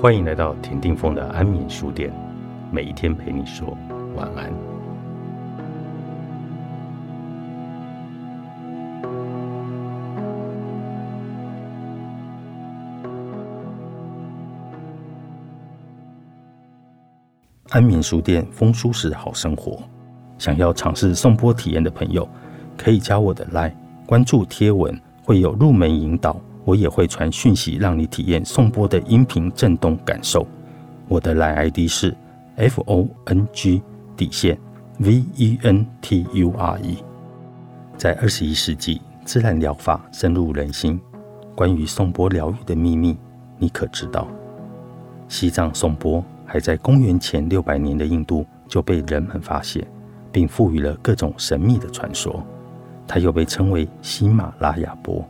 [0.00, 2.10] 欢迎来到田定峰的安眠书店，
[2.72, 3.76] 每一天陪你说
[4.16, 4.50] 晚安。
[17.68, 19.82] 安眠书店，风舒适好生活。
[20.38, 22.26] 想要尝试送波体验的朋友，
[22.74, 23.74] 可以加我的 line，
[24.06, 26.40] 关注贴文，会有入门引导。
[26.70, 30.46] 我也会传讯息，让你体验颂钵的音频震动感受。
[31.08, 32.16] 我的来 ID 是
[32.54, 33.82] F O N G
[34.16, 34.56] 底线
[35.00, 36.98] V E N T U R E。
[37.96, 41.00] 在二十一世纪，自然疗法深入人心。
[41.56, 43.18] 关于颂钵疗愈的秘密，
[43.58, 44.28] 你可知道？
[45.26, 49.84] 西藏颂钵还在公元前六百年的印度就被人们发现，
[50.30, 52.46] 并赋予了各种神秘的传说。
[53.08, 55.28] 它又被称为喜马拉雅钵。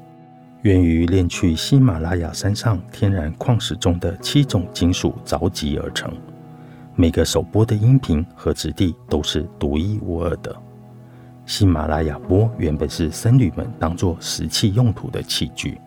[0.62, 6.12] 源于炼去喜马拉雅山上天然矿石中的七种金属凿集而成，
[6.94, 10.55] 每个手波的音频和质地都是独一无二的。
[11.47, 15.81] 喜马拉雅波原本是僧侣们当作石器用途的器具，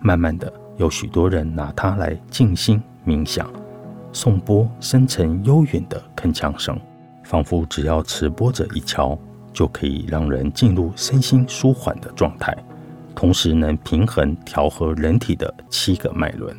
[0.00, 3.46] 慢慢的有许多人拿它来静心冥想，
[4.14, 6.80] 颂钵深沉悠远的铿锵声，
[7.22, 9.16] 仿佛只要持波者一敲，
[9.52, 12.56] 就可以让人进入身心舒缓的状态。
[13.16, 16.54] 同时能平衡调和人体的七个脉轮。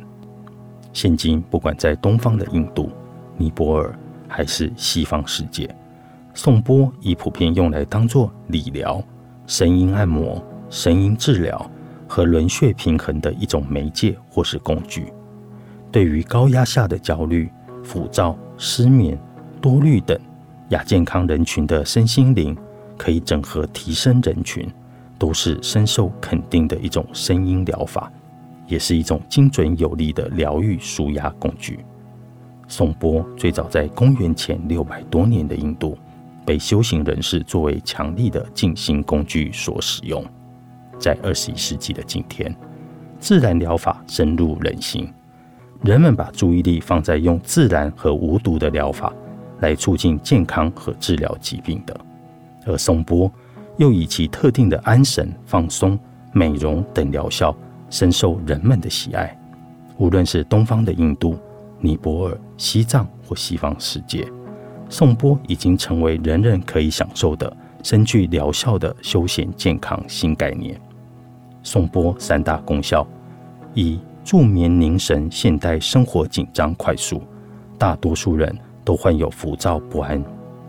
[0.92, 2.90] 现今不管在东方的印度、
[3.36, 5.72] 尼泊尔，还是西方世界，
[6.34, 9.00] 颂钵已普遍用来当做理疗、
[9.46, 11.70] 声音按摩、声音治疗
[12.08, 15.12] 和轮穴平衡的一种媒介或是工具。
[15.92, 17.48] 对于高压下的焦虑、
[17.84, 19.16] 浮躁、失眠、
[19.60, 20.18] 多虑等
[20.70, 22.56] 亚健康人群的身心灵，
[22.96, 24.68] 可以整合提升人群。
[25.18, 28.10] 都是深受肯定的一种声音疗法，
[28.66, 31.80] 也是一种精准有力的疗愈舒压工具。
[32.68, 35.98] 颂钵最早在公元前六百多年的印度，
[36.44, 40.24] 被修行人士作为强力的静心工具所使用。
[40.98, 42.54] 在二十一世纪的今天，
[43.18, 45.12] 自然疗法深入人心，
[45.82, 49.12] 人们把注意力放在用自然和无毒的疗法
[49.60, 52.00] 来促进健康和治疗疾病的，
[52.66, 53.30] 而颂钵。
[53.78, 55.98] 又以其特定的安神、放松、
[56.32, 57.56] 美容等疗效，
[57.88, 59.36] 深受人们的喜爱。
[59.96, 61.38] 无论是东方的印度、
[61.80, 64.26] 尼泊尔、西藏或西方世界，
[64.88, 70.78] 颂钵已经成为人人可以享受的、深具疗效的休闲健康新概念。
[71.62, 73.06] 颂钵三大功效：
[73.74, 75.28] 一、助眠凝神。
[75.30, 77.22] 现代生活紧张快速，
[77.76, 80.22] 大多数人都患有浮躁不安。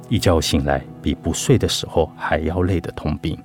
[0.10, 3.36] 一觉醒来比不睡的时候还要累的通病。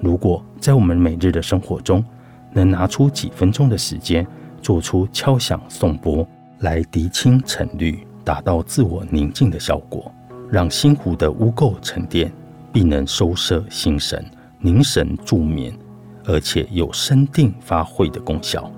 [0.00, 2.04] 如果在我们每日的生活中，
[2.52, 4.26] 能拿出几分钟的时间，
[4.60, 6.26] 做出敲响颂钵
[6.58, 10.12] 来涤清尘虑，达到自我宁静的效果，
[10.50, 12.32] 让心湖的污垢沉淀，
[12.72, 14.24] 必能收摄心神、
[14.58, 15.72] 凝神助眠，
[16.24, 18.68] 而且有生定发挥的功效。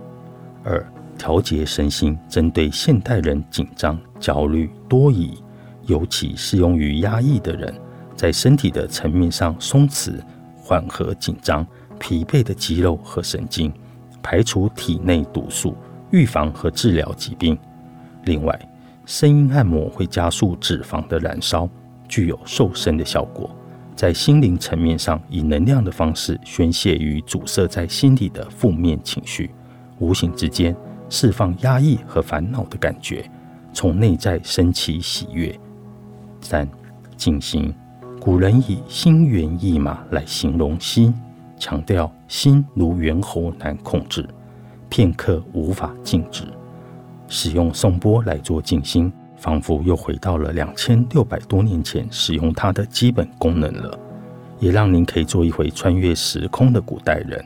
[0.62, 0.86] 二、
[1.16, 5.32] 调节身心，针对现代人紧张、焦虑、多疑。
[5.86, 7.74] 尤其适用于压抑的人，
[8.16, 10.14] 在身体的层面上松弛、
[10.56, 11.66] 缓和紧张、
[11.98, 13.72] 疲惫的肌肉和神经，
[14.22, 15.76] 排除体内毒素，
[16.10, 17.58] 预防和治疗疾病。
[18.24, 18.58] 另外，
[19.04, 21.68] 声音按摩会加速脂肪的燃烧，
[22.08, 23.50] 具有瘦身的效果。
[23.96, 29.50] 在心灵层面上，以能量的方式宣泄于阻塞在心里的负面情绪，
[29.98, 30.74] 无形之间
[31.08, 33.28] 释放压抑和烦恼的感觉，
[33.72, 35.58] 从内在升起喜悦。
[36.40, 36.68] 三、
[37.16, 37.74] 静心。
[38.24, 41.12] 古人以“心猿意马”来形容心，
[41.58, 44.24] 强调心如猿猴难控制，
[44.88, 46.44] 片刻无法静止。
[47.26, 53.98] 使用颂钵来做静心，仿佛又回到了两千六百多年前使用它的基本功能了，
[54.60, 57.44] 也让您可以做一回穿越时空的古代人。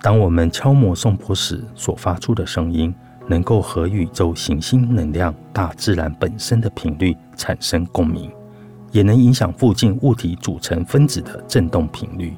[0.00, 2.94] 当我们敲磨颂钵时所发出的声音。
[3.28, 8.30] 能够和宇宙行星能量、大自然本身的频率产生共鸣，
[8.92, 12.34] 也能影响附近物体组成分子的振动频率。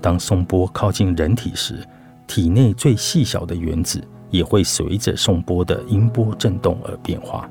[0.00, 1.84] 当颂波靠近人体时，
[2.26, 7.48] 体内最细小的原子也会随着颂波的音波振动而变化，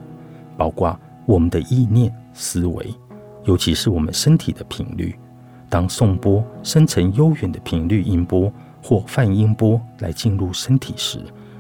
[0.55, 2.93] 包括我们的意念、思维，
[3.43, 5.13] 尤其是我们身体的频率。
[5.69, 8.49] 当颂波生成悠远的频率音波
[8.81, 11.19] 或泛音波来进入身体时，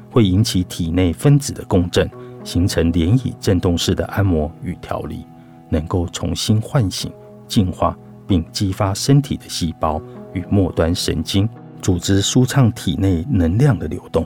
[0.09, 2.09] 会引起体内分子的共振，
[2.45, 5.25] 形成涟漪振动式的按摩与调理，
[5.69, 7.11] 能够重新唤醒、
[7.47, 10.01] 净化并激发身体的细胞
[10.33, 11.47] 与末端神经
[11.81, 14.25] 组织，舒畅体内能量的流动，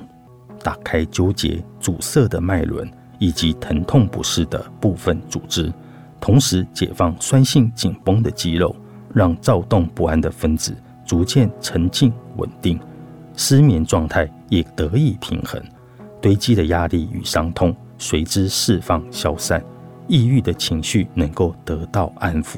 [0.63, 2.89] 打开纠结阻塞的脉轮，
[3.19, 5.71] 以及疼痛不适的部分组织，
[6.19, 8.75] 同时解放酸性紧绷的肌肉，
[9.13, 12.79] 让躁动不安的分子逐渐沉静稳定，
[13.35, 15.61] 失眠状态也得以平衡，
[16.21, 19.63] 堆积的压力与伤痛随之释放消散，
[20.11, 22.57] 抑郁的情绪能够得到安抚。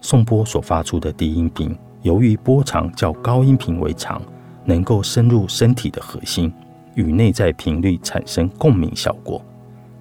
[0.00, 4.20] 颂钵所发出的低音频，由于波长较高音频为长。
[4.66, 6.50] 能够深入身体的核心，
[6.94, 9.44] 与内在频率产生共鸣效果。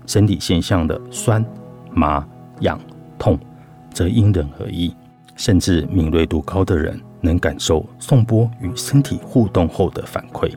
[0.05, 1.45] 身体现象的酸、
[1.91, 2.25] 麻、
[2.61, 2.79] 痒、
[3.19, 3.37] 痛，
[3.93, 4.95] 则因人而异。
[5.35, 10.49] 甚至敏锐度高的人，能感受送波与身体互动后的反馈，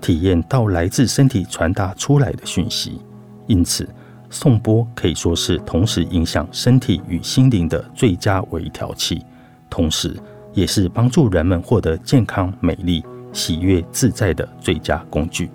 [0.00, 3.00] 体验到来自身体传达出来的讯息。
[3.46, 3.88] 因此，
[4.34, 9.24] 送波可以说是同时影响身体与心灵的最佳微调器，
[9.70, 10.16] 同时
[10.52, 13.04] 也是帮助人们获得健康、美丽。
[13.32, 15.50] 喜悦自在的最佳工具。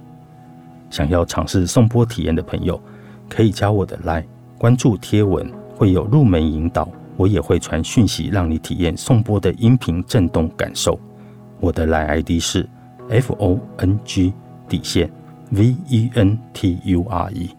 [0.90, 2.78] 想要尝试送波体验的朋友，
[3.30, 4.26] 可以加我的 Line，
[4.58, 6.90] 关注贴文，会有入门引导。
[7.16, 11.00] 我也会传讯息，让你体验送波的音频震动感受。
[11.62, 12.68] 我的 Line ID 是
[13.10, 14.34] F O N G
[14.68, 15.10] 底线
[15.52, 17.59] V E N T U R E。